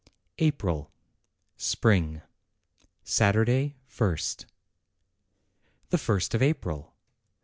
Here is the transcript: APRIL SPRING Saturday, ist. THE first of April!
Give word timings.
APRIL 0.39 0.91
SPRING 1.57 2.23
Saturday, 3.03 3.75
ist. 3.99 4.47
THE 5.91 5.99
first 5.99 6.33
of 6.33 6.41
April! 6.41 6.95